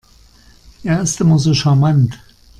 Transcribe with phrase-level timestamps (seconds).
[0.83, 2.19] Er ist immer so charmant.